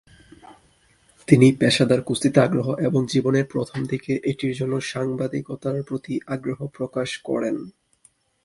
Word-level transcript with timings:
তিনি 1.27 1.47
পেশাদার 1.51 2.01
কুস্তিতে 2.01 2.39
আগ্রহ 2.41 2.67
এবং 2.79 3.01
জীবনের 3.07 3.45
প্রথম 3.45 3.79
দিকে 3.85 4.13
এটির 4.23 4.53
জন্য 4.55 4.73
সাংবাদিকতার 4.81 5.77
প্রতি 5.83 6.13
আগ্রহ 6.27 6.59
প্রকাশ 6.67 7.09
করেন। 7.17 7.55